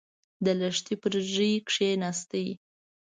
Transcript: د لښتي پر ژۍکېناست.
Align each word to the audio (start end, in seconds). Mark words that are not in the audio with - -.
د 0.43 0.45
لښتي 0.59 0.95
پر 1.01 1.13
ژۍکېناست. 1.31 2.31